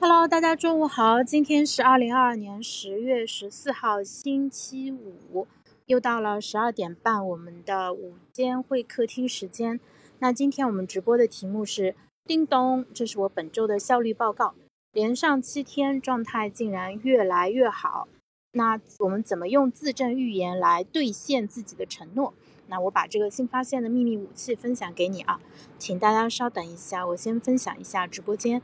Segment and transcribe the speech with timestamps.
[0.00, 5.48] Hello，大家中午好，今天是二零二二年十月十四号，星期五，
[5.86, 9.80] 又到了十二点半，我们的午间会客厅时间。
[10.20, 14.54] 那今天我们直播的题目是叮咚，这是我本周的效率报告，
[14.92, 18.06] 连上七天，状态竟然越来越好。
[18.52, 22.32] 那我们怎么用自证预言来兑现自己的承诺？
[22.68, 25.40] 那我把这个新发现的秘密武器分享给你啊，
[25.76, 28.62] 请大家稍等一下，我先分享一下直播间。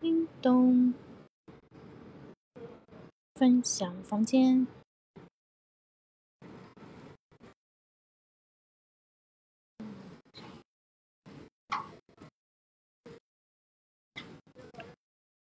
[0.00, 0.94] 叮咚，
[3.34, 4.66] 分享房间。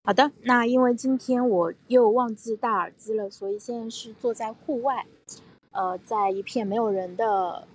[0.04, 5.06] 好的，那因为今天我又忘记戴耳机了，所以现在是坐在户外，
[5.70, 7.68] 呃，在一片没有人的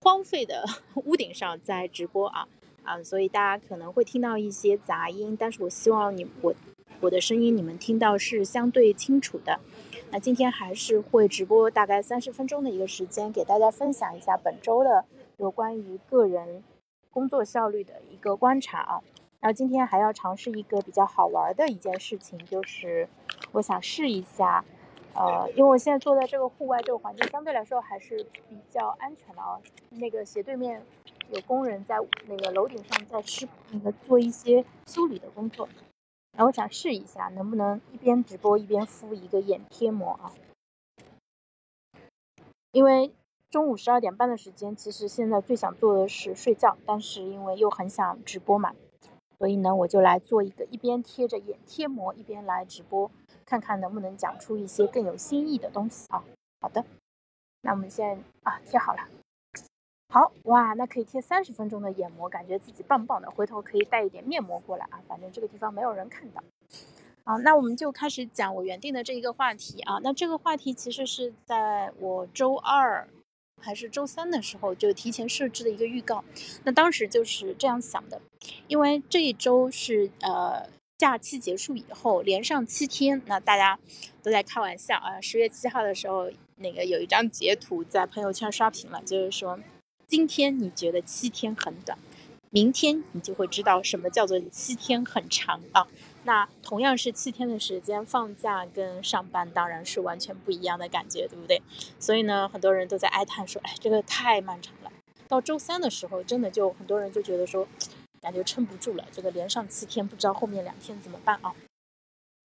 [0.00, 0.64] 荒废的
[1.04, 2.48] 屋顶上在直播啊。
[2.90, 6.52] 啊，所以大家可能会听到一些杂音，但是我希望你我
[7.00, 9.60] 我的声音你们听到是相对清楚的。
[10.10, 15.04] 那今天还是会直播大概三十分钟的一个时间，给大家分享一下本周的
[15.36, 16.64] 有关于个人
[17.12, 19.00] 工作效率的一个观察啊。
[19.38, 23.08] 然后今天还要尝试一个比较好玩的一件事情，就是
[23.52, 24.64] 我想试一下，
[25.14, 29.60] 呃，因为我现在坐在这个户外这个环境相对来说还是比较安全的啊。
[29.90, 30.82] 那个斜对面。
[31.30, 35.68] 有工人在那个楼顶上在施那个做一些修理的工作，
[36.32, 40.32] 然后我想试一下能不能一边直播一边敷一个眼贴膜啊。
[42.72, 43.12] 因为
[43.48, 48.74] 中午十二点半的时间，其实现在最想做的是睡觉，但是因为又很想直播嘛，
[49.38, 53.10] 所以呢我就来做一个一边贴着眼贴膜一边来直播，
[53.44, 56.24] 看看能不能讲出一些更有新意的东西啊。
[56.60, 56.84] 好的，
[57.62, 59.08] 那我们现在啊贴好了。
[60.12, 63.30] 好哇，那可以贴三十分钟的眼膜，感觉自己棒棒的。
[63.30, 66.42] 回头可以带一点面膜过来啊，反正这个地方没有人看到。
[67.22, 70.00] 好，那我们就开始讲我原定的这一个话题啊。
[70.02, 73.06] 那这个话题其实是在我周二
[73.62, 76.24] 还是周三的时候就提前设置的一个预告。
[76.64, 78.20] 那当时就是这样想的，
[78.66, 80.68] 因为这一周是呃
[80.98, 83.78] 假期结束以后连上七天，那大家
[84.24, 85.20] 都在开玩笑啊。
[85.20, 89.56] 十月七号的时候，那个有一张截图在朋友圈刷屏了，就是说。
[90.10, 91.96] 今天你觉得七天很短，
[92.50, 95.86] 明天你就会知道什么叫做七天很长啊。
[96.24, 101.62] 那同样是七天的时间，放假跟上班当然是完全不一样的感觉，对不对？
[102.00, 104.90] 所以呢，很多人都在哀叹说：“哎，这个太漫长了。”
[105.28, 107.68] 到周三的时候，真的就很多人就觉得说，
[108.20, 109.06] 感觉撑不住了。
[109.12, 111.54] 这个连上七天，不知道后面两天怎么办啊？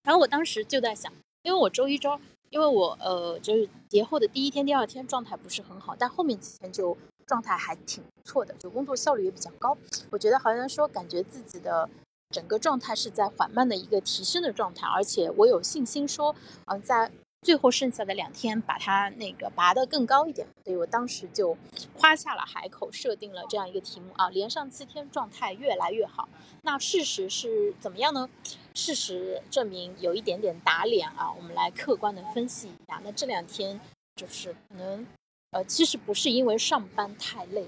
[0.03, 1.11] 然后我当时就在想，
[1.41, 2.19] 因为我周一周，
[2.51, 6.95] 因为我呃就是节后的第一天、第二天状态不是很好，但后面几天就。
[7.25, 9.77] 状态还挺不错的，就工作效率也比较高。
[10.11, 11.89] 我觉得好像说，感觉自己的
[12.29, 20.47] 整个状态是在缓慢的一个提升的状态，而且我有信心说，嗯，在最后剩下的两天把它那个拔得更高一点。
[20.63, 21.57] 所以我当时就
[21.97, 26.29] 夸下了海口，设定了这样一个题目啊，连上七天状态越来越好。
[26.61, 28.29] 那事实是怎么样呢？
[28.73, 31.31] 事实证明有一点点打脸啊。
[31.35, 33.01] 我们来客观的分析一下。
[33.03, 33.79] 那这两天
[34.15, 35.07] 就是可能。
[35.55, 37.65] 呃，其实不是因为上班太累，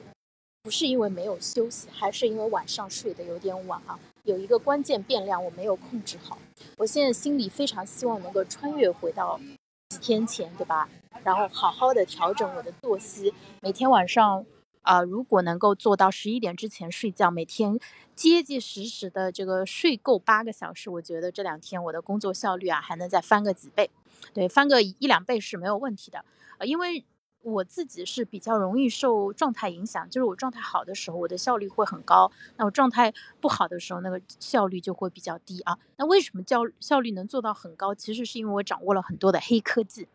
[0.62, 3.98] 不是因为没有休息，还是因为晚上睡得有点晚啊。
[4.24, 6.38] 有一个关键变量我没有控制好，
[6.76, 9.40] 我现在心里非常希望能够穿越回到
[9.88, 10.90] 几天前，对吧？
[11.24, 14.46] 然后好好的调整我的作息，每天晚上
[14.82, 17.80] 啊，如果能够做到十一点之前睡觉，每天
[18.18, 23.90] 结结实实的这个睡够八个小时，我觉得这两天我的工作效率啊还能再翻个几倍，
[24.34, 26.26] 对，翻个一两倍是没有问题的，
[26.58, 27.06] 呃，因为。
[27.52, 35.78] 我自己是比较容易受状态影响，就是我状态好的时候，我的效率会很高；那我状态不好的时候，那个效率就会比较低啊。
[35.96, 37.96] 那为什么效效率能做到很高？
[37.96, 40.08] 其实是因为我掌握了很多的黑科技。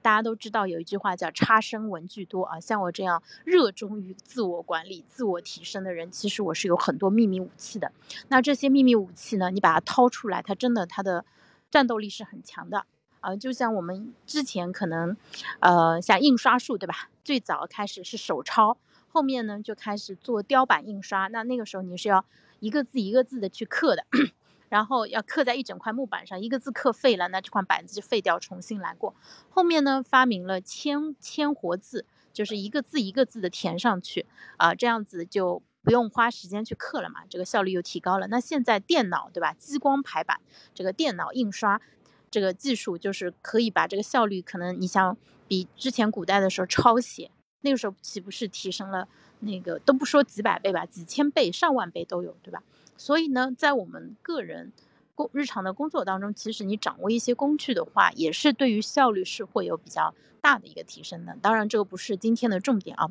[0.00, 7.92] 大家都知道有一句话叫“差生文具多”啊，像我这样热衷于自我管理、自我提升的人，其实我是有很多秘密武器的。
[8.28, 11.24] 那这些秘密武器呢，你把它掏出来，它真的它的
[11.70, 12.86] 战斗力是很强的。
[13.28, 15.14] 啊，就像我们之前可能，
[15.60, 17.10] 呃，像印刷术，对吧？
[17.22, 18.78] 最早开始是手抄，
[19.08, 21.26] 后面呢就开始做雕版印刷。
[21.26, 22.24] 那那个时候你是要
[22.60, 24.06] 一个字一个字的去刻的，
[24.70, 29.14] 然后要刻在一整块木板上，一个字刻废了，那这块板子就废掉，重新来过。
[29.50, 34.24] 后面呢发明了铅铅活字，就是一个字一个字的填上去，
[34.56, 38.28] 啊，这样子就不用花时间去刻了嘛，这个效率又提高了。
[38.28, 39.52] 那现在电脑，对吧？
[39.52, 40.40] 激光排版，
[40.74, 41.82] 这个电脑印刷。
[42.30, 45.16] 这个技术就是可以把这个效率，可能你像
[45.46, 47.30] 比之前古代的时候抄写，
[47.62, 49.08] 那个时候岂不是提升了
[49.40, 52.62] 那个都不说几百倍吧，几千倍、上万倍都有，对吧？
[52.96, 54.72] 所以呢，在我们个人
[55.14, 61.36] 工日常的工作当中，其实你掌握一些工具的话，也是对于效率是会有比较大的一个提升的。
[61.40, 63.10] 当然，这个不是今天的重点啊。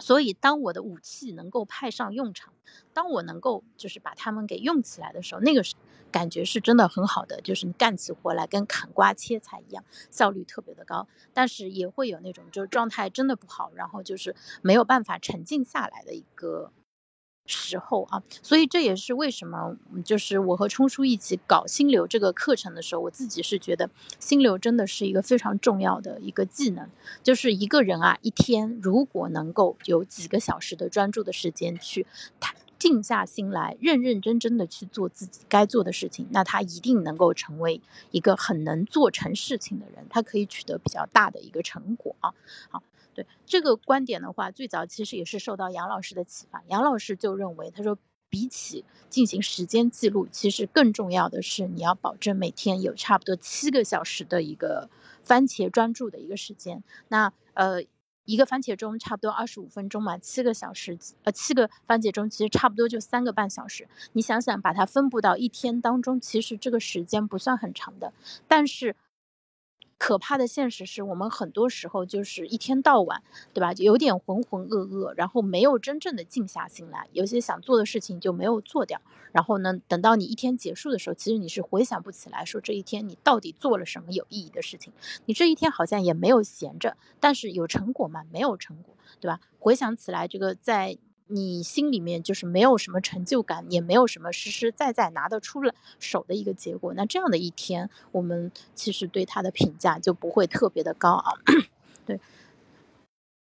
[0.00, 2.52] 所以，当我的武器能够派上用场，
[2.92, 5.74] 当我能够就是把它们给用起来的时候，那个是
[6.10, 11.06] 感觉是真的很好的，就是你干起活来跟砍瓜切菜一样，效率特别的高。
[11.32, 16.72] 但是也会有那种就是状态真的不好，然后就是没有办法沉静下来的一个。
[17.46, 26.88] 时候啊，所以这也是为什么，就是我和冲叔一起搞心流这个课程的时候，我自己是觉得心流真的是一个非常重要的一个技能。
[27.22, 32.06] 就是一个人啊，一天如果能够有几个小时的专注的时间去，
[32.38, 42.32] 他静下心来，认认真真的去做自己该做的事情，那他一定能够成为一个很能做成事情的人，他可以取得比较大的一个成果啊。
[42.70, 42.82] 好。
[43.14, 46.62] 对这个观点的话，最早其实也是受到杨老师的启发。
[46.68, 47.98] 杨老师就认为，他说，
[48.28, 54.88] 比起进行时间记录，其实更重要的是你要保证每天有差不多七个小时的一个
[55.22, 56.84] 番茄专注的一个时间。
[57.08, 57.82] 那呃，
[58.24, 63.88] 一个番茄钟差不多二十五分钟嘛，七个小时，呃，七个番茄钟其实差不多就三个半小时。
[64.12, 68.12] 你想想，把它分布到一天当中，其实这个时间不算很长的，
[68.46, 68.94] 但是。
[70.00, 73.74] 可怕的现实是我们很多时候就是一天到晚，对吧？
[73.74, 78.98] 有点浑浑噩噩，然后没有真正的静下心来，有些想做的事情就没有做掉。
[79.30, 84.90] 然后呢，等到你一天结束的时候，其实你是回想不起来，说这一天你到底做了什么有意义的事情。
[85.26, 88.24] 你这一天好像也没有闲着，但是有成果吗？
[88.32, 89.38] 没有成果，对吧？
[89.58, 90.96] 回想起来，这个在。
[91.30, 101.32] 你心里面就是没有什么成就感，也没有什么实实在在拿得出了手的一个结果，那这样的一天，我们其实对他的评价就不会特别的高啊。
[102.04, 102.20] 对，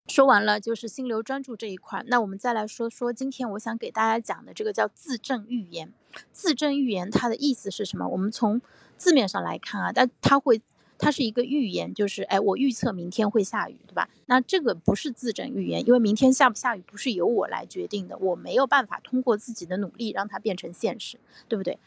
[0.08, 5.92] 说完了就是心流专注这一块，那我们再来说说今天我想给大家讲的这个叫自证预言。
[6.32, 8.08] 自证预言它的意思是什么？
[8.08, 8.60] 我们从
[8.96, 10.60] 字面上来看啊，但它会。
[10.98, 14.08] 它是一个预言，就是哎，我预测明天会下雨，对吧？
[14.26, 21.18] 那这个不是自证预言，因为明天下不下雨不是由我来决定的，我没有办法通过自己的努力让它变成现实，
[21.48, 21.78] 对不对？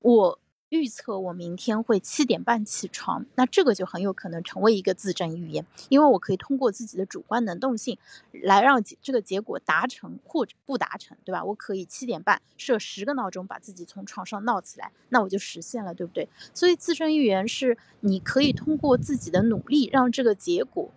[0.00, 0.38] 我。
[0.68, 7.96] 预测我明天会七点半起床，那这个就很有可能成为一个自证预言，因为我可以通过自己的主观能动性
[8.32, 11.44] 来让这个结果达成或者不达成，对吧？
[11.44, 16.28] 我可以七点半设十个闹钟，把自己从床上闹起来，那我就实现了，对不对？
[16.52, 20.90] 所以自证预言是你可以通过自己的努力让这个结果。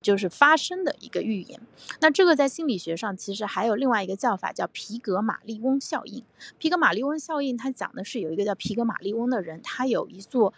[0.00, 1.60] 就是发生的一个预言，
[2.00, 6.24] 那这个在心理学上其实还有另外一个叫法，叫皮格马利翁效应。
[6.58, 10.54] 皮格马利翁效应，它讲的是有一个叫皮格马利翁的人，他有一座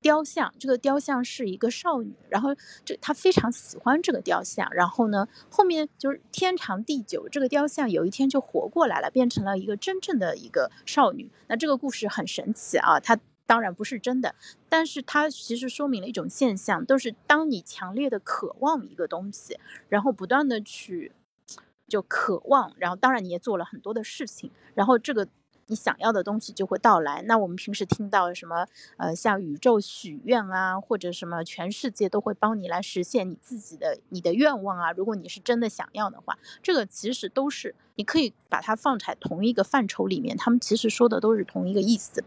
[0.00, 2.50] 雕像，这个雕像是一个少女，然后
[2.84, 11.30] 这他非常喜欢这个雕像，然后呢，后面就是天长地久，这个雕像有一天就活过来了，变成了一个真正的一个少女。
[11.48, 13.18] 那这个故事很神奇啊，它。
[13.48, 14.36] 当然不是真的，
[14.68, 19.58] 但是它其实说明了一种现象，都是当你强烈的渴望一个东西，
[19.88, 21.10] 然后不断的去
[21.88, 25.26] 就渴望，然后当然你也做了很多的事情，然后这个。
[25.68, 27.22] 你想要的东西就会到来。
[27.22, 28.66] 那我们平时听到什么，
[28.96, 34.92] 呃，向宇宙许愿啊，或者什么，全世界都会帮你来实现你自己的你的愿望啊。
[34.92, 42.24] 如果你是真的想要的话，这个其实都是你可以把它放在同一个范畴里面，他们其实说的都是同一个意思。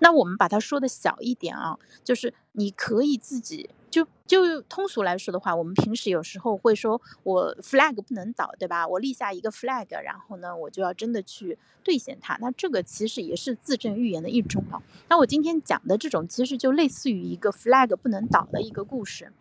[0.00, 3.70] 那我们把它说的小一点啊，就是你可以自己。
[3.90, 8.86] 就就通俗来说的话，我们平时有时候会说，我 flag 不能倒，对吧？
[8.86, 12.38] 我立下一个 flag，然后呢，我就要真的去兑现它。
[12.40, 14.80] 那这个其实也是自证预言的一种啊。
[15.08, 19.32] 那我今天讲的这种，其实就类似于一个 flag 不能倒的一个故事，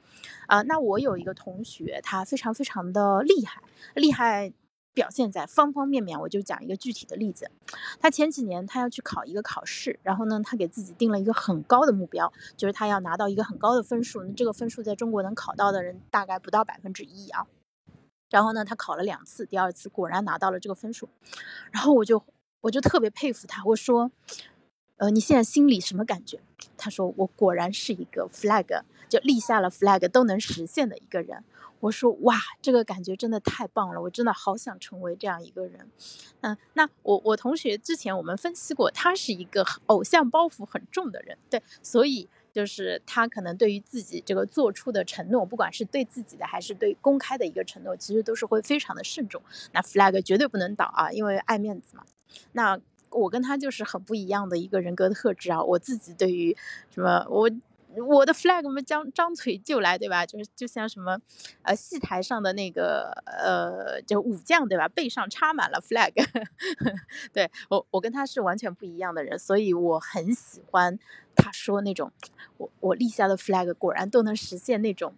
[0.48, 3.62] 啊，那我有一个同学，他非常非常的厉害，
[3.94, 4.52] 厉害。
[4.94, 7.50] 表现在方方面面，我就讲一个具体的例子。
[8.00, 14.24] 他前几年他要去考一个考试，然后呢，他给自己定了一个很高的目标，就是他要拿到一个很高的分数。
[14.34, 17.48] 这个分数在中国能考到的人大概不到百分之一啊。
[18.30, 21.10] 然后呢，他考了两次，第二次果然拿到了这个分数。
[21.72, 22.24] 然后我就
[22.62, 24.12] 我就特别佩服他，我说，
[25.00, 26.40] 呃，你现在心里什么感觉？
[26.78, 31.44] 他说，我果然是一个 flag，就立下了 flag 都能实现的一个人。
[31.80, 35.90] 我说哇，这个感觉真的太棒了，我真的好想成为这样一个人。
[36.42, 49.42] 嗯，那我我同学之前我们分析过，他是一个偶像包袱很重的人，对，所以就是他可能对于自己这个做出的承诺，不管是对自己的还是对公开的一个承诺，其实都是会非常的慎重。
[49.72, 52.04] 那 flag 绝对不能倒啊，因为爱面子嘛。
[52.52, 52.78] 那
[53.12, 56.56] 我跟他就是很不一样的一个人格特质啊，我自己对于
[56.90, 57.50] 什么我。
[58.08, 60.24] 我的 flag 我们张张嘴就来，对吧？
[60.24, 61.20] 就是就像什么，
[61.64, 64.88] 呃，戏台上的那个呃，就武将，对吧？
[64.88, 66.14] 背上插满了 flag。
[67.34, 71.00] 对我，我跟他是完全不一样的人，所以我很喜欢
[71.36, 72.12] 他说那种，
[72.58, 75.16] 我我立下的 flag 果然都能实现那种。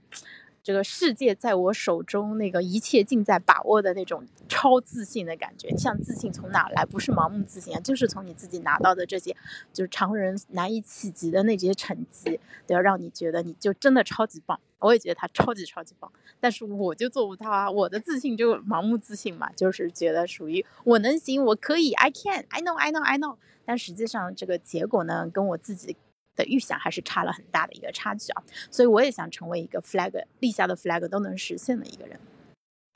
[0.64, 5.76] 这个世界在我手中，那个一切尽在把握的那种超自信的感觉。
[5.76, 6.86] 像自信从哪来？
[6.86, 9.36] 不是盲目自信啊，就是从你自己拿到的这些，
[9.74, 14.60] 就是常人难以企及的那些成绩，都要让你觉得你就真的超级棒。
[14.80, 17.70] 我也觉得他超级超级棒，但是我就做不到啊。
[17.70, 23.38] 我的自信就盲目自信嘛，就是觉得属于我能行，我可以，I can，I know，I know，I know。
[23.64, 25.96] 但实际上这个结果呢，跟我自己。
[26.36, 32.20] 的预想还是差了很大的一个差距啊，所以我也想成为一个 flag 立下的 flag 都能实现的一个人。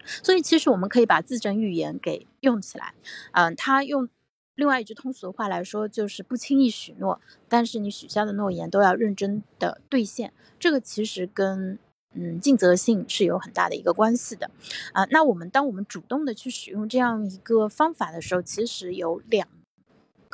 [0.06, 2.94] 所以其实我们可以把自证预言给用起来，
[3.32, 4.08] 嗯，他用
[4.54, 10.32] 另外一句通俗的话来说，就是不轻易许诺，但是你许下的诺言都要认真的兑现。
[10.60, 11.80] 这个其实跟
[12.14, 14.52] 嗯尽责性是有很大的一个关系的
[14.94, 15.06] 啊。
[15.10, 19.48] 那我们当我们主动的去使用这样一个方法的时候，其实有两。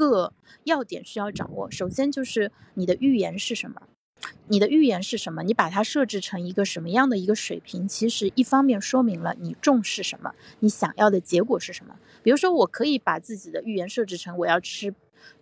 [0.10, 3.82] 个要点需要掌握，首先就是你的预言是什么？
[4.48, 5.42] 你的预言是什么？
[5.44, 7.88] 你把它设置成一个什么样的一个水平？
[7.88, 11.96] 其实一方面说明了你重视什么，你想要的结果是什么。
[12.22, 14.94] 比如说，我可以把自己的预言设置成我要吃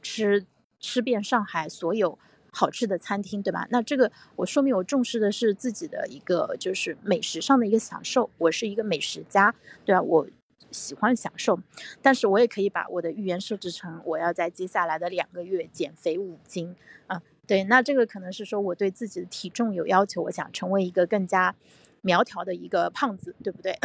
[0.02, 0.46] 吃
[0.80, 2.18] 吃遍上海所有
[2.52, 3.68] 好吃的餐厅，对吧？
[3.70, 10.02] 那这个我说明我重视的是自己的一个就是美食上的一个享受，我是一个美食家，对吧？
[10.02, 10.28] 我。
[10.72, 11.60] 喜欢享受，
[12.02, 16.76] 但是我也可以把我的预言设置成我要在接下来的两个月减肥五斤
[17.08, 21.56] 啊，对，那这个可能是说我对自己的体重有要求，我想成为一个更加
[22.02, 23.78] 苗条的一个胖子，对不对？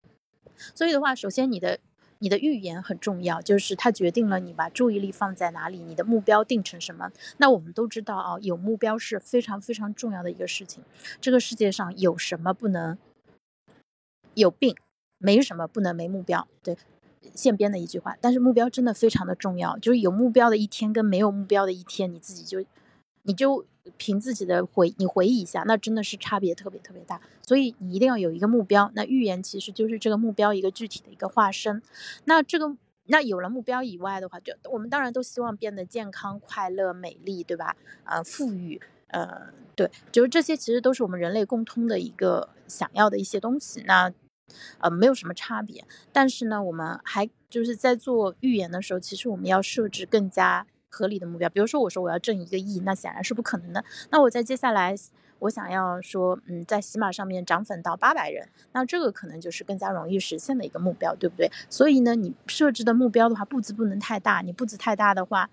[0.74, 1.78] 所以的话，首先你的
[2.18, 7.10] 你的预言很重要，就是它决定了你把注意力放在哪里，你的目标定成什么。
[7.36, 10.82] 那我们都知道啊，有目标是非常非常重要的一个事情。
[11.20, 12.98] 这个世界上有什么不能
[14.34, 14.76] 有病？
[15.18, 16.76] 没什么不能没目标，对，
[17.34, 18.16] 现编的一句话。
[18.20, 22.64] 但是目标真的非常的重要，就是有目标的一天跟没有目标的一天，你自己就，
[23.22, 23.64] 你就
[23.96, 27.20] 凭自己的回，你回忆一下，那真的是差别特别特别大。
[27.42, 28.90] 所以你一定要有一个目标。
[28.94, 31.82] 那预言其实就是这个目标一个具体的一个化身。
[32.24, 37.74] 那这个，那有了目标以外的话，就我们当然都希望变得健康、快乐、美丽，对吧？
[38.04, 43.82] 呃，富裕，呃，对，就是这些其实都是我们人类共通的一个想要的一些东西。
[43.86, 44.12] 那
[44.78, 51.48] 呃，没有什么差别，但是呢，我们还就是在做预言的时候，其实我们要设置更加合理的目标。
[51.48, 53.84] 比如说，我说我要挣一个亿，那显然是不可能的。
[54.10, 54.94] 那我在接下来，
[55.40, 61.50] 我想要说，嗯，在喜马上面涨粉到八百人，那这个可能就是更加容易实现的一个目标，对不对？
[61.70, 65.50] 所以呢，你设置的目标的话，步子不能太大，你步子太大的话，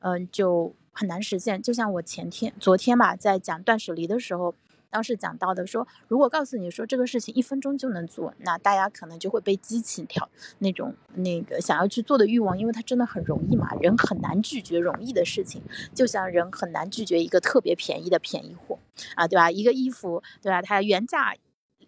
[0.00, 1.62] 嗯，就很难实现。
[1.62, 4.54] 就像我前天、昨天吧，在讲断舍离的时候。
[4.90, 10.28] 当时讲到的说，如果告诉你说这个事情一分钟就能做，那大家可能就会被激起挑
[10.58, 15.62] 那种那个想要去做的欲望，因为它真的很容易嘛，人很难拒绝容易的事情，
[15.94, 18.78] 就像人很难拒绝一个特别便宜的便宜货
[19.14, 19.50] 啊，对吧？
[19.50, 20.62] 一个衣服，对吧？
[20.62, 21.34] 它原价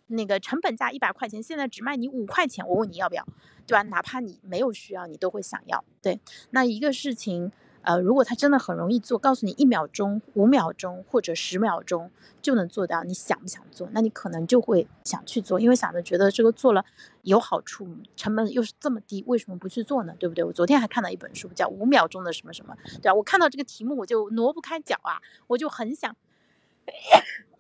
[0.09, 3.27] 那个成本价一百块钱，现在只卖你五块钱，我问你要不要，
[3.67, 3.83] 对吧？
[3.85, 5.85] 哪怕你没有需要，你都会想要。
[6.03, 7.53] 对，那一个事情。
[7.89, 12.11] 呃，如果它真的很容易做，告诉你一秒钟、五秒钟或者十秒钟
[12.43, 13.89] 就能做到，你想不想做？
[13.93, 16.85] 那你可能就会想去做，因为想着觉得这个做了
[17.23, 20.15] 有好处，成本又是这么低，为什么不去做呢？
[20.19, 20.45] 对不对？
[20.45, 23.15] 我昨天还看到一本书，叫《五秒钟的什么什么》，对吧？
[23.15, 26.15] 我看到这个题目我就挪不开脚啊，我就很想，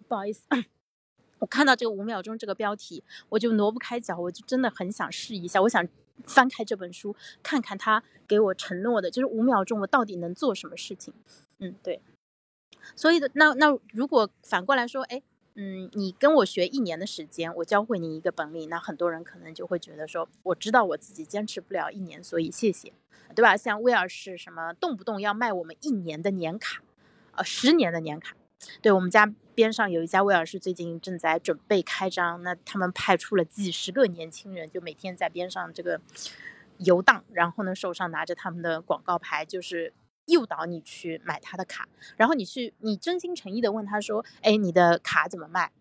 [0.08, 0.42] 不好意思，
[1.38, 5.88] 我看到这个五秒钟这个标题，我就挪不开脚，我就真的很想试一下，我想。
[6.26, 11.14] 翻开这本书，看看他给我承诺的，就是五秒钟我到底能做什么事情？
[11.58, 12.00] 嗯，对。
[12.96, 15.22] 所以的那那如果反过来说，哎，
[15.54, 22.92] 嗯，你跟我学一年的时间，我教会你一个本领，那很多人可能就会觉得说，我知道我自己坚持不了一年，所以谢谢，
[23.34, 23.56] 对吧？
[23.56, 26.82] 像威尔士什么动不动要卖我们一年的年卡，
[27.32, 28.34] 呃，十年的年卡。
[28.80, 32.42] 对我们家边上有一家威尔士，最近正在准备开张。
[32.42, 36.00] 那他们派出了几十个年轻人，就每天在边上这个
[36.78, 39.92] 游荡，然后呢手上拿着他们的广告牌，就是
[40.26, 41.88] 诱导你去买他的卡。
[42.16, 45.72] 然后你去，你真心诚意的问他说：“哎，你的卡怎么卖？”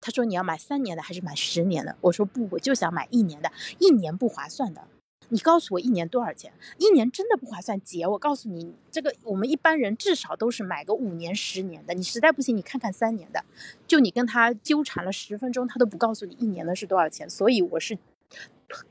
[0.00, 4.88] 他说：“你要买三年的还是买十年的？”我说：“不，我就想买一年的，一年不划算的。”
[5.28, 6.52] 你告诉我一年多少钱？
[6.78, 8.06] 一年真的不划算，姐。
[8.06, 11.94] 我告诉你，这个我们一般人至少都是买个五年、十年的。
[11.94, 13.44] 你实在不行，你看看三年的。
[13.86, 17.28] 就你跟他纠缠了十分钟，他都不告诉你一年的是多少钱。
[17.28, 17.98] 所以我是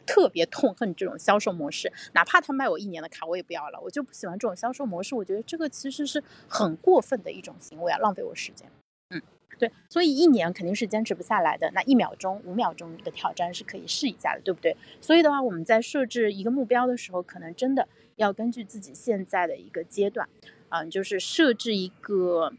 [0.05, 3.79] 特别痛恨这种销售模式，哪怕他卖我一年的卡，我也不要了。
[3.81, 8.69] 我就不喜欢这种销售模式，我觉得这个其实是很过分的一种行为啊，浪费我时间。
[9.09, 9.21] 嗯，
[9.57, 11.69] 对，所以一年肯定是坚持不下来的。
[11.73, 14.75] 那一秒钟、五秒钟的挑战是可以试一下的，对不对？
[15.01, 20.27] 所以的话，我们在设置一个目标的时候，可能真的要根据自己现在的一个阶段，
[20.69, 22.53] 嗯，就是设置一个，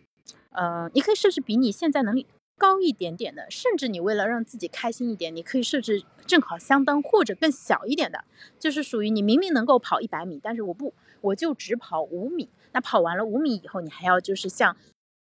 [0.51, 2.27] 呃，你可以设置比你现在能力。
[2.59, 8.25] 高一点点的，甚至你为了让自己开心一点，你可以设置正好相当或者更小一点的，
[8.59, 12.49] 就是属于你明明能够跑一百米，但是我不，我就只跑五米。
[12.73, 14.75] 那跑完了五米以后，你还要就是像，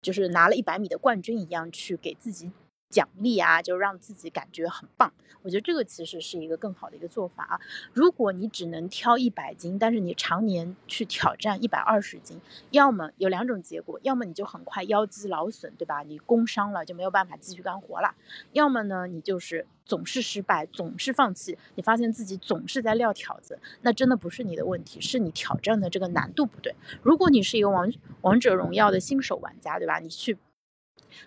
[0.01, 2.51] 就是拿了一百米的冠军一样去给自己。
[2.89, 5.13] 奖励啊，就让自己感觉很棒。
[5.43, 7.59] 我觉得这个其实是一个更好的一个做法啊。
[7.93, 12.41] 如果你只能挑一百斤，但是你常年去挑战一百二十斤，
[12.71, 16.03] 要么有两种结果，要么你就很快腰肌劳损，对吧？
[16.03, 18.15] 你工伤了就没有办法继续干活了。
[18.51, 26.75] 要么呢，你就是总是失败，总是放弃，你发现自己总是在撂挑子，那真的不是你的问题，是你挑战的这个难度不对。
[27.01, 27.89] 如果你是一个王
[28.21, 29.99] 王者荣耀的新手玩家，对吧？
[29.99, 30.37] 你去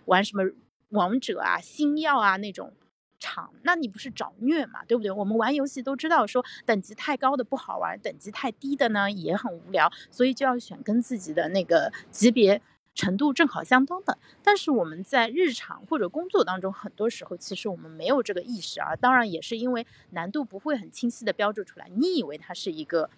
[0.07, 0.43] 玩什么？
[0.91, 2.73] 王者啊，星耀啊那种
[3.19, 5.11] 场，那你不是找虐嘛，对不对？
[5.11, 12.63] 我们玩游戏都知道，说等级太高的不好玩，等级太低的呢也很无聊，所以就要选跟自己的那个级别
[12.95, 14.19] 程度正好相当的。
[14.43, 23.11] 但是我们在日常或者工作当中，很多时候其实我们没有这个意识啊，当然也是因为难度不会很清晰的标注出来，你以为它是一个。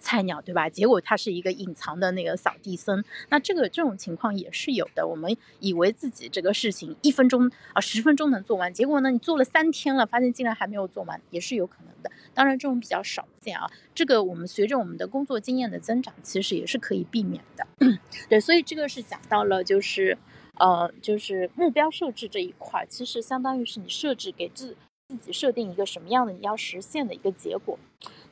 [0.00, 0.68] 菜鸟对吧？
[0.68, 5.06] 结果他是一个隐藏的那个扫地僧，那这个这种情况也是有的。
[5.06, 12.10] 我们以为自己这个事情一分钟啊十分钟能做完，结果呢你做了三天了，发现竟然还没有做完，也是有可能的。
[12.34, 13.70] 当然这种比较少见啊。
[13.94, 17.66] 这个我们随着我们的工作经验的增长，其实也是可以避免的。
[18.28, 20.18] 对，所以这个是讲到了就是
[20.58, 24.76] 呃就是目标设置这一块，其实相当于是你设置给自
[25.08, 27.78] 自己设定一个什么样的你要实现的一个结果。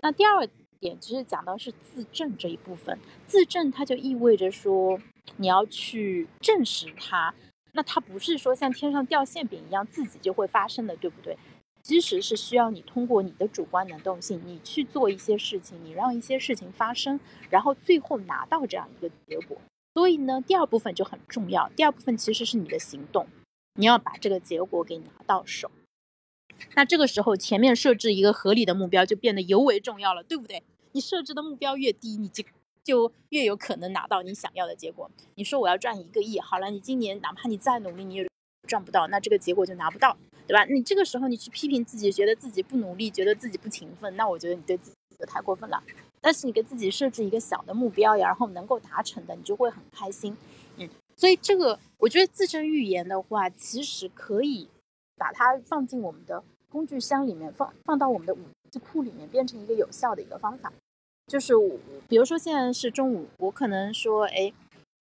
[0.02, 0.46] 那第二。
[0.82, 5.00] 点其实讲到是自证这一部分，自证它就意味着说
[5.36, 7.32] 你要去证实它，
[7.72, 11.38] 那它不是说像天上掉馅饼一样自己就会发生的，对不对？
[11.84, 19.56] 其实是需要你通过你的主观能动性，你去做一些事情，你让一些事情发生，然后最后拿到这样一个结果。
[19.94, 23.26] 所以呢，第二部分就很重要，第二部分其实是你的行动，
[23.74, 25.70] 你要把这个结果给拿到手。
[26.74, 30.62] 那这个时候，前面设置一个合理的目标就变得尤为重要了，对不对？
[30.92, 32.44] 你设置的目标越低，你就
[32.84, 35.10] 就越有可能拿到你想要的结果。
[35.34, 38.28] 你说我要赚一个亿，好了，你今年哪怕你再努力，你也
[38.68, 40.64] 赚不到，那这个结果就拿不到，对吧？
[40.64, 45.82] 你这个时候你去批评自己，觉得自己不努力，觉得自己不勤奋，那我觉得你对自己就太过分了。
[46.20, 50.36] 但是你给自己设置一个小的目标，然后能够达成的，你就会很开心。
[50.76, 54.68] 嗯，所以这个我觉得自身预言的话，其实可以
[55.16, 56.42] 把它放进我们的。
[56.68, 58.38] 工具箱里面放放到我们的武
[58.78, 60.72] 库里面，变成一个有效的一个方法。
[61.26, 64.52] 就是我，比如说现在是中午，我可能说，哎，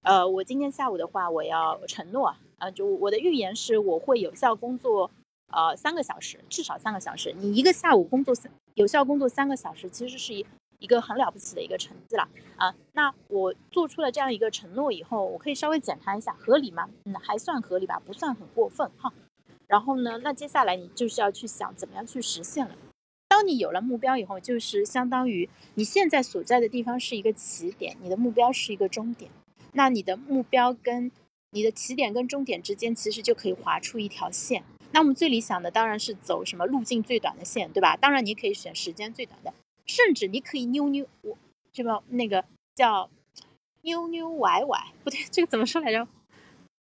[0.03, 5.09] 呃，我今天下午的话，我要承诺，啊，就我的预言是我会有效工作，
[5.51, 7.33] 呃，三个小时，至少三个小时。
[7.37, 10.45] 你一个下午工作三有效工作三个小时，其实是一
[10.79, 12.73] 一个很了不起的一个成绩了啊。
[12.93, 16.89] 那我做出了这样一个承诺以后，我可以稍微检查一下合理吗？
[17.05, 19.11] 嗯，还算合理吧，不算很过分哈。
[19.67, 20.19] 然后呢？
[20.23, 22.75] 那接下来你就是要去想怎么样去实现了。
[23.41, 29.31] 当你有了目标以后，就是相当于你现在所在的地方是一个起点，你的目标是一个终点。
[29.73, 31.11] 那你的目标跟
[31.49, 34.63] 你的起点跟终点之间，其实就可以划出一条线。
[34.91, 37.97] 那我们最理想的当然是走什么路径最短的线，对吧？
[37.97, 39.51] 当然你可以选时间最短的，
[39.87, 41.35] 甚至你可以扭扭我，
[41.73, 43.09] 这个那个叫
[43.81, 46.07] 扭扭歪歪，不对，这个怎么说来着？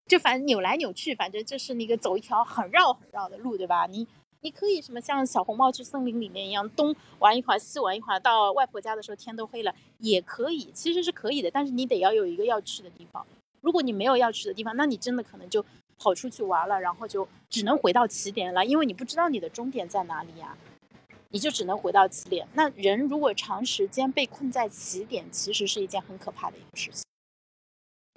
[0.07, 3.87] 就反正扭来扭去，反正就是那个走一条很绕很绕的路，对吧？
[3.87, 4.07] 你
[4.43, 11.51] 你可以什么像小红帽去森林里面一样，东玩一会儿，西玩一会儿，到外婆家的时候天都黑了，也可以，其实是可以的。
[11.51, 13.27] 但是你得要有一个要去的地方。
[13.61, 15.63] 如果你没有要去的地方，那你真的可能就
[15.99, 20.57] 跑出去玩了，然后就只能回到起点了，因为你不知道你的终点在哪里呀，
[21.29, 22.49] 你就只能回到起点。
[22.55, 27.05] 那人如果长时间被困在起点，其实是一件很可怕的一个事情。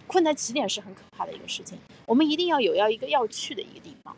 [0.07, 4.15] 困在起点是很可怕的一个事情，我们一定要有要一个要去的一个地方，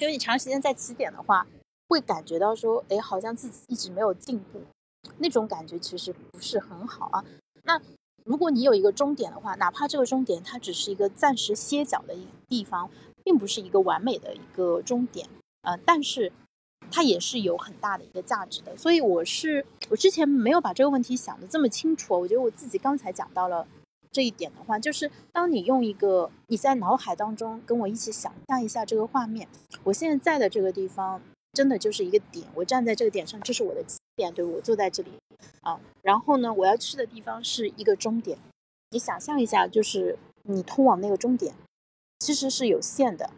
[0.00, 1.46] 因为你长时间在起点的话，
[1.88, 4.60] 会感觉到说，哎，好像自己一直没有进步，
[5.18, 7.22] 那种感觉其实不是很好啊。
[7.64, 7.78] 那
[8.24, 12.90] 如果你有一个终点的话，哪怕这个终点它只是一个暂时歇脚的一地方，
[13.22, 15.28] 并不是一个完美的一个终点，
[15.62, 16.32] 呃，但是
[16.90, 18.74] 它也是有很大的一个价值的。
[18.78, 23.68] 所以我是我之前没有把这个问题想的这么清楚，我觉得我自己刚才讲到了。
[24.12, 29.48] 这一点的话，就是当你用一个你在脑海当中跟我一起想象一下这个画面，
[29.84, 35.12] 我现在在的这个地方，真的就是一个点，我站在这个点上，这是我的起点，对我坐在这里
[35.62, 35.80] 啊。
[36.02, 38.38] 然后呢，我要去的地方是一个终点。
[38.90, 41.54] 你想象一下，就是你通往那个终点，
[42.18, 43.30] 其实是有限的，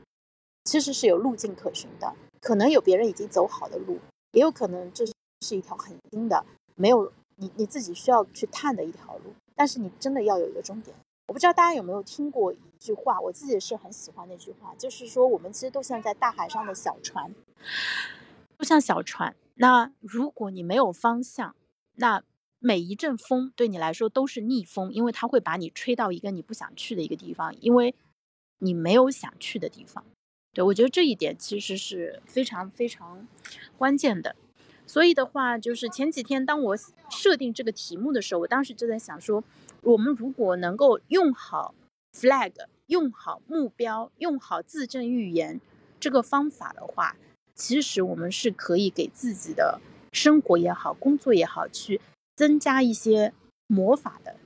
[0.64, 2.14] 其实是有路径可循的。
[2.40, 3.98] 可能有别人已经走好的路，
[4.32, 9.34] 也有可能这是一条很新的，没有你你自己需要去探的一条路。
[9.62, 10.92] 但是你真的要有一个终点。
[11.28, 17.32] 我不知道大家有没有听过一句话，我自己是很喜欢那句话，就是说我们其实都像在大海上的小船，
[18.58, 19.36] 都像小船。
[19.54, 21.54] 那如果你没有方向，
[21.94, 22.24] 那
[22.58, 27.94] 每一阵风对你来说都是逆风，因为它会把你吹到一个你不想去的一个地方，因为
[28.58, 30.04] 你没有想去的地方。
[30.52, 33.28] 对我觉得这一点其实是非常非常
[33.78, 34.34] 关键的。
[34.92, 36.76] 所以的话，就是前几天当我
[37.08, 39.42] 设定这个题目的时候，我当时就在想说。
[39.80, 41.74] 我们如果能够用好
[42.12, 42.52] flag，
[42.88, 45.60] 用好目标，用好自证预言
[45.98, 47.16] 这个方法的话，
[47.54, 49.80] 其实我们是可以给自己的
[50.12, 52.00] 生活也好，工作也好，去
[52.36, 53.32] 增加一些
[53.66, 54.36] 魔法的，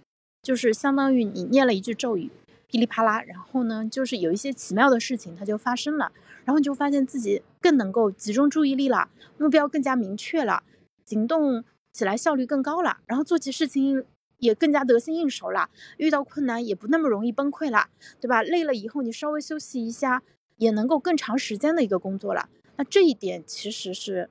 [0.41, 2.31] 就是相当于你念了一句咒语，
[2.69, 6.13] 噼里啪啦，然后呢，就是有一些奇妙的事情它就发生了，
[6.45, 10.63] 然后你就发现自己更能够集中注意力了，目标更加明确了，
[11.05, 14.05] 行动起来效率更高了，然后做起事情。
[14.39, 17.89] 也更加得心应手了，遇到困难也不那么容易崩溃了，
[18.21, 18.43] 对吧？
[18.43, 20.23] 累了以后你稍微休息一下，
[20.59, 22.51] 也能够更长时间的一个工作了。
[22.77, 24.29] 那这一点其实是，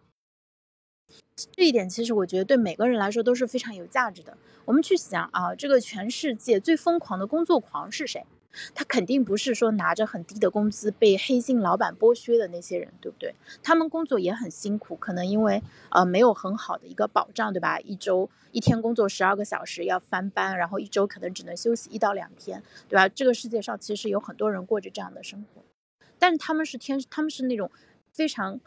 [1.54, 4.38] 这一点其实我觉得对每个人来说都是非常有价值的。
[4.64, 8.26] 我们去想啊，这个全世界最疯狂的工作狂是谁？
[8.74, 13.36] 他肯定不是说拿着很低的工资被黑心老板剥削的那些人，对不对？
[13.62, 17.78] 他们工作也很辛苦，可能因为呃没有很好的一个保障，对吧？
[17.82, 23.10] 一周一天工作十二个小时要翻班，然后一周可能只能休息一到两天，对吧？
[23.10, 25.62] 这个世界上其实有很多人过着这样的生活，
[26.18, 27.70] 但是他们是天，他们是那种
[28.14, 28.62] 非常。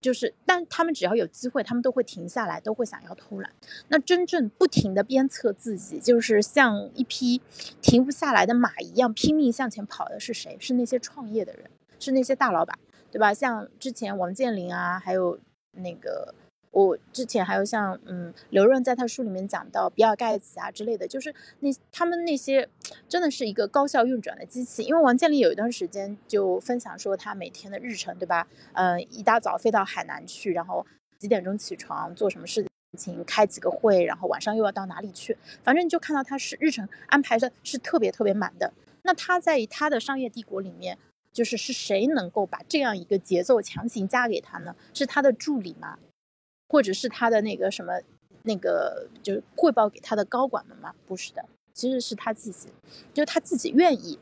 [0.00, 3.52] 就是，但他们只要有机会，他们都会停下来，都会想要偷懒。
[3.88, 7.40] 那真正不停的鞭策自己，就是像一匹
[7.82, 10.56] 停不下来的马一样拼命向前跑的是谁？
[10.58, 12.78] 是那些创业的人，是那些大老板，
[13.10, 13.34] 对吧？
[13.34, 15.38] 像之前王健林啊，还有
[15.72, 16.34] 那个。
[16.72, 22.68] 我之前还有像嗯刘润在他书里面讲到比尔盖茨啊之类的，就是那他们那些
[23.08, 24.82] 真的是一个高效运转的机器。
[24.84, 28.46] 因为王健林有一段时间就分享说他每天的日程，对吧？
[28.74, 30.86] 嗯，一大早飞到海南去，然后
[31.18, 32.64] 几点钟起床做什么事
[32.96, 38.72] 情，开几个会，然后晚上又要到哪里去，反正你就看到他是日程安排的是特别特别满的。
[39.02, 40.96] 那他在他的商业帝国里面，
[41.32, 44.76] 就是是谁能够把这样一个节奏强行加给他呢？
[44.94, 45.98] 是他的助理吗？
[46.70, 48.00] 或者是他的那个什么，
[48.44, 50.94] 那个就是汇报给他的高管们吗？
[51.04, 52.68] 不是的，其实是他自己，
[53.12, 54.20] 就他自己愿意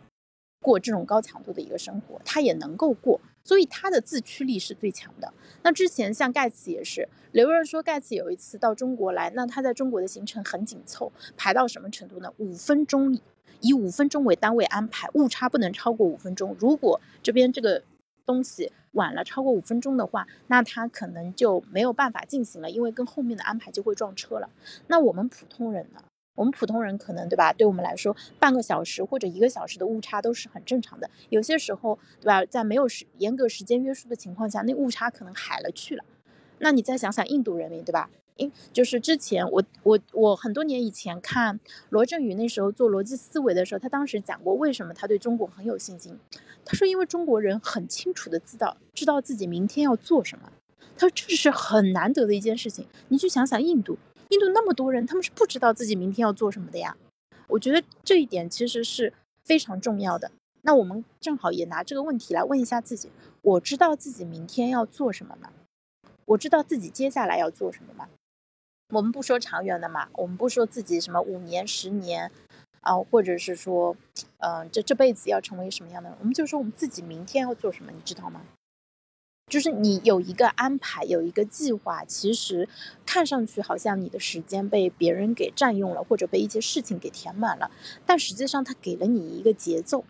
[0.62, 5.30] 过这种高强度的一个生活，他也能够过，所以他的自驱力是最强的。
[5.62, 12.32] 那之前像盖茨也是，刘润说盖茨有一次到中国来，那他在中国的行程很紧凑，排到什么程度呢？
[12.38, 13.20] 五分钟
[13.60, 16.56] 以五分钟为单位安排，误差不能超过五分钟。
[16.58, 17.82] 如果这边这个。
[18.28, 24.50] 东西晚了超过五分钟的话，那他可能就没有办法进行了，因为跟后面的安排就会撞车了。
[24.88, 26.02] 那我们普通人呢？
[26.34, 27.54] 我们普通人可能对吧？
[27.54, 31.08] 对我们来说，半个小时或者一个小时的误差都是很正常的。
[31.30, 32.44] 有些时候，对吧？
[32.44, 36.04] 在没有时严格时间约束的情况下，那误差可能海了去了。
[36.58, 38.10] 那你再想想印度人民，对吧？
[38.36, 41.58] 因就是之前我我我很多年以前看
[41.90, 46.16] 罗振宇那时候做逻辑思维的时候，他当时讲过为什么他对中国很有信心。
[46.70, 50.52] 他说因为中国人很清楚的知道知道自己明天要做什么。
[50.98, 52.86] 他说这是很难得的一件事情。
[53.08, 53.96] 你去想想印度，
[54.28, 56.94] 印度那么多人，他们是不知道自己明天要做什么的呀。
[57.46, 60.30] 我觉得这一点其实是非常重要的。
[60.60, 63.08] 那我们正好也拿这个问题来问一下自己：
[63.40, 65.50] 我知道自己明天要做什么吗？
[66.26, 68.08] 我知道自己接下来要做什么吗？
[68.92, 72.30] 我们不说长远的嘛，我们不说自己什么五年、十年，
[72.88, 73.94] 啊，或者是说，
[74.38, 78.40] 嗯，这这辈子要成为什么样的人，我们就说我们自己明天要做什么，你知道吗？
[79.50, 82.66] 就是你有一个安排，有一个计划，其实
[83.04, 87.70] 看上去好像你的时间被别人给占用了，或者被一些事情给填满了，
[88.06, 90.04] 但实际上它给了你一个节奏，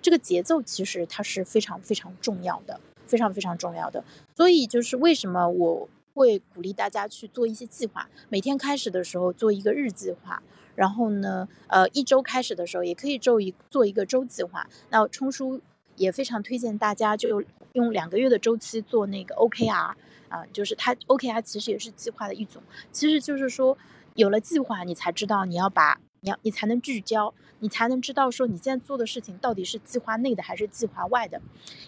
[0.00, 4.02] 这个节奏其实它是非常非常重要的，非常非常重要的。
[4.34, 5.88] 所以就是为什么我。
[6.16, 10.40] 会鼓励大家去做一些计划，每天开始的时候做一个日计划，
[10.74, 14.66] 然后呢，呃，一周开始的时候也可以周一做一个周计划。
[14.90, 15.60] 那冲叔
[15.96, 19.94] 也非常推荐大家就用两个月的周期做那个 OKR
[20.28, 23.76] 啊，就是它 OKR 其实也是计划的一种，其实就是说
[24.14, 27.34] 有了计划，你才知道你要把你要你才能聚焦。
[27.60, 31.40] 你才能知道说你现在做的事情到底是计划内的还是计划外的。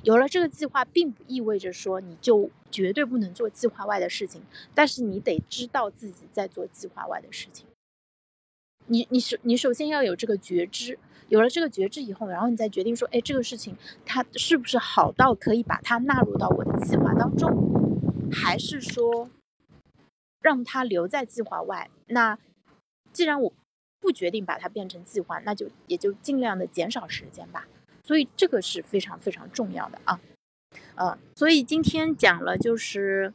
[0.05, 4.41] 有了这个计划，并不意味着说你就绝对不能做计划外的事情，
[4.75, 7.67] 但是你得知道自己在做计划外的事情。
[8.87, 19.29] 你你首你首先要有这个觉知，有了这个觉知以后，然后你再决定说，哎，这个事情它是不是好到可以把它纳入到我的计划当中，还是说
[20.41, 21.91] 让它留在计划外？
[22.07, 22.39] 那
[23.13, 23.53] 既然我
[24.01, 27.67] 不决定把它变成计划，那就也就尽量的减少时间吧。
[28.05, 30.21] 所以这个是非常非常重要的啊。
[30.95, 33.33] 呃，所以今天讲了就是，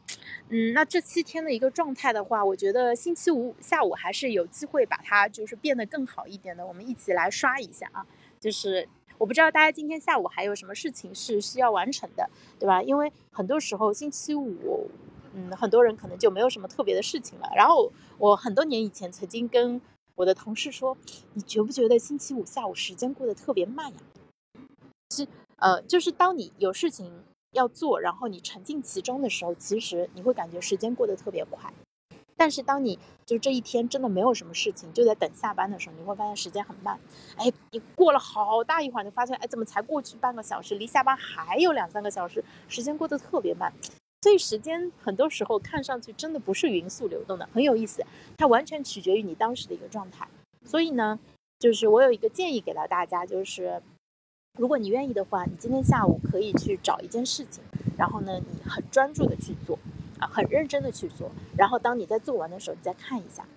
[0.49, 6.65] 嗯，那这七天的一个状态的话，我觉得星期五下午还是有机会把它就是变得更好一点的。
[6.65, 8.03] 我们一起来刷一下啊，
[8.39, 12.27] 就是我不知道大家今天下午还有什么事情是需要完成的，
[12.57, 12.81] 对吧？
[12.81, 14.89] 因为很多时候星期五，
[15.35, 17.47] 嗯，很多人可能就没有什么特别的事情了。
[17.55, 19.79] 然后我很多年以前曾经跟
[20.15, 20.97] 我的同事说，
[21.35, 23.99] 你觉不觉得星期五下午时间过得特别慢呀？
[25.11, 25.27] 是，
[25.57, 27.23] 呃，就是当你有事情。
[27.51, 31.71] 要做，然后你沉浸其中的时候，其实你会感觉时间过得特别快。
[32.37, 36.99] 但是当你就这一天真的没有什么事情，就在等下班的时候，你会发现时间很慢。
[37.37, 40.75] 哎，你过了好大一会儿，你发现哎，怎么才过去半个小时？
[40.75, 43.71] 离下班还有两三个小时，时间过得特别慢。
[44.23, 48.03] 所以时间很多时候看上去真的不是匀速流动的，很有意思。
[48.37, 50.27] 它完全取决于你当时的一个状态。
[50.65, 51.19] 所以呢，
[51.59, 53.83] 就是我有一个建议给到大家，就是。
[54.59, 57.63] 如果你愿意的话，你今天下午可以去找一件事情，
[57.97, 59.79] 然后呢，你很专注的去做，
[60.19, 61.31] 啊，很认真的去做。
[61.57, 63.47] 然后当你在做完的时候，你再看一下，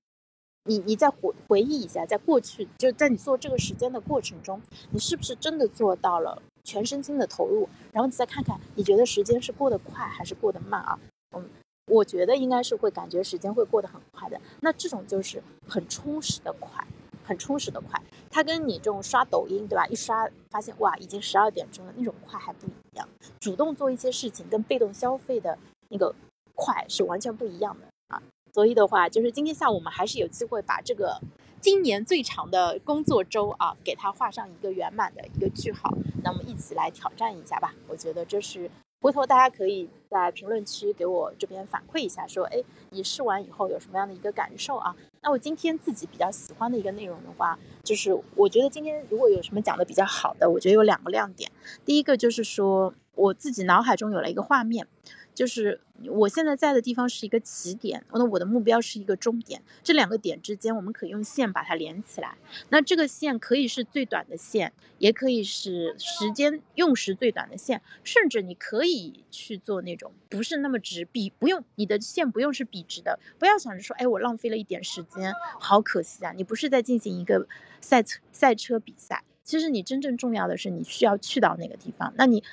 [0.65, 7.69] 你你再回回忆一下，在过去就在你做这个时间的过程中，你是不是真的做到了全身心的投入？
[7.93, 10.99] 然后你再看看，你觉得时间是过得快还是过得慢啊？
[11.37, 11.51] 嗯，
[11.89, 14.41] 我觉得应该是会感觉时间会过得很快的。
[14.61, 16.87] 那这种就是很充实的快。
[17.27, 17.99] 很充实的快，
[18.35, 19.87] 它跟你这种刷抖音，对吧？
[19.87, 23.09] 一刷发现哇，已经十二点钟了，那种快还不一样。
[23.39, 25.57] 主动做一些事情跟被动消费的
[25.89, 26.13] 那个
[26.57, 28.21] 快是完全不一样的啊。
[28.53, 31.21] 所以的话，就是今天下午我们还是有机会把这个
[31.61, 35.97] 今年最长的工作周啊，给它画上一个圆满的一个句号。
[36.25, 37.73] 那我们一起来挑战一下吧。
[37.87, 38.69] 我觉得这是。
[39.05, 44.97] 回头大家可以在评论区给我这边反馈一下，说，哎，你试完以后有什么样的一个感受啊？
[45.21, 51.53] 那我今天自己比较喜欢的一个内容的话，就是我觉得今天如果有什么讲的比较好的，我觉得有两个亮点。
[51.85, 54.89] 第一个就是说，我自己脑海中有了一个画面。
[55.35, 62.37] 就是我现在在的地方是一个起点，那我的目标是一个终点，这两个点之间我们可以用线把它连起来。
[62.69, 76.33] 那这个线可以是最短的线，也可以是时间用时最短的线，甚至你可以去做那种不是那么直，笔不用你的线不用是笔直的，不要想着说，哎，我浪费了一点时间，好可惜啊！
[76.33, 77.49] 你不是在进行一个
[77.81, 82.45] 赛车赛车比赛，其实你真正重要的是你需要去到那个地方，那你。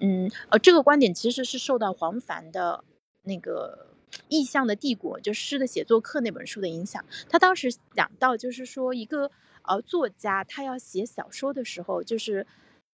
[0.00, 2.84] 嗯，呃，这个观点其实是受到黄凡的
[3.22, 3.88] 那个
[4.28, 7.04] 《意象的帝国》就诗的写作课那本书的影响。
[7.28, 9.30] 他当时讲到，就是说一个
[9.62, 12.46] 呃作家他要写小说的时候，就是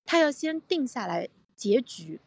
[0.07, 2.21] 他要先定下来结局，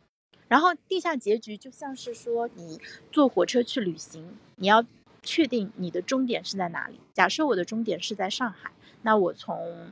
[0.48, 2.80] 然后定下结局就像是说你
[3.12, 4.86] 坐火车去旅行，你要
[5.24, 7.00] 确定你的终点是在哪里。
[7.16, 9.92] 假设我的终点是在上海，那我从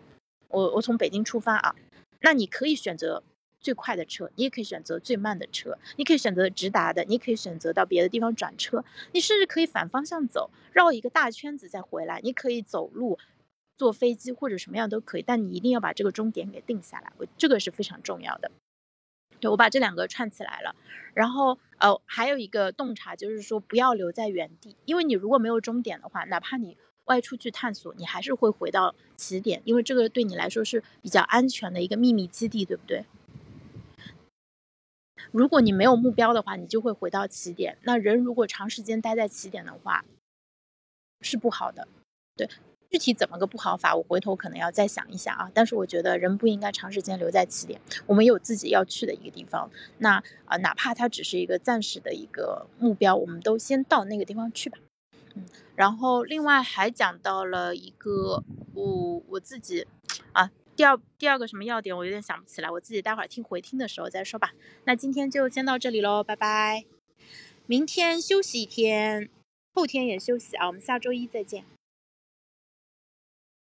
[0.49, 1.75] 我我从北京出发啊，
[2.21, 3.23] 那你可以选择。
[3.65, 13.17] 最快的车，你也可以选择最慢的车，你可以选择直达的，你可以选择到别的地方转车，你甚至可以反方向走，绕一个大圈子再回来，你可以走路、
[13.75, 18.51] 坐飞机或者什么样都可以，但你一定要把这个终点给定下来，我这个是非常重要的。
[19.39, 20.75] 对我把这两个串起来了，
[21.15, 33.03] 然后呃还有一个洞察就是说不要留在原地，因为你如果没有终点的话，哪怕你外出去探索，你还是会回到起点，因为这个对你来说是比较安全的一个秘密基地，对不对？
[35.37, 37.77] 如果你没有目标的话，你就会回到起点。
[37.83, 40.05] 那人如果长时间待在起点的话，
[41.19, 41.87] 是不好的。
[42.37, 42.47] 对，
[42.89, 45.51] 具体怎么个不好法，我回头可能要再想一想啊。
[45.53, 49.69] 但是我觉得人不应该长时间留在起点，我们有自己要去的一个地方。
[49.97, 54.77] 那啊，哪怕它只是一个暂时的一个目标，我们都先到那个地方去吧。
[55.33, 55.43] 嗯，
[55.75, 58.41] 然后另外还讲到了一个
[58.73, 59.85] 我我自己
[60.31, 60.49] 啊。
[60.75, 64.53] 第二第二个什么要点，我有点想不起来，我自己待会儿听回听的时候再说吧。
[64.83, 66.85] 那今天就先到这里喽，拜拜。
[67.65, 69.29] 明天休息一天，
[69.73, 71.63] 后天也休息啊，我们下周一再见。